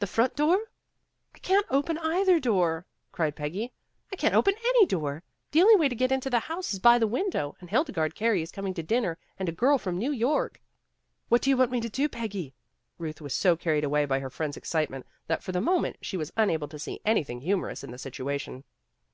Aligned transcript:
"The 0.00 0.06
front 0.06 0.36
door?" 0.36 0.56
194 1.32 1.32
PEGGY 1.32 1.54
RAYMOND'S 1.54 1.70
WAY 1.70 1.72
"I 1.72 1.76
can't 1.76 1.94
open 1.94 2.12
either 2.12 2.38
door," 2.38 2.84
cried 3.12 3.34
Peggy. 3.34 3.72
"I 4.12 4.16
can't 4.16 4.34
open 4.34 4.54
any 4.62 4.84
door. 4.84 5.22
The 5.52 5.62
only 5.62 5.76
way 5.76 5.88
to 5.88 5.94
get 5.94 6.12
into 6.12 6.28
the 6.28 6.38
house 6.40 6.74
is 6.74 6.80
by 6.80 6.98
the 6.98 7.06
window, 7.06 7.56
and 7.60 7.70
Hildegarde 7.70 8.14
Carey 8.14 8.42
is 8.42 8.52
coming 8.52 8.74
to 8.74 8.82
dinner 8.82 9.16
and 9.38 9.48
a 9.48 9.52
girl 9.52 9.78
from 9.78 9.96
New 9.96 10.12
York." 10.12 10.60
"What 11.30 11.40
do 11.40 11.48
you 11.48 11.56
want 11.56 11.70
me 11.72 11.80
to 11.80 11.88
do, 11.88 12.10
Peggy?" 12.10 12.54
Euth 13.00 13.22
was 13.22 13.34
so 13.34 13.56
carried 13.56 13.84
away 13.84 14.04
by 14.04 14.20
her 14.20 14.28
friend's 14.28 14.58
excitement 14.58 15.06
that 15.28 15.42
for 15.42 15.52
the 15.52 15.62
moment 15.62 15.96
she 16.02 16.18
was 16.18 16.30
unable 16.36 16.68
to 16.68 16.78
see 16.78 17.00
any 17.06 17.24
thing 17.24 17.40
humorous 17.40 17.82
in 17.82 17.90
the 17.90 17.96
situation. 17.96 18.64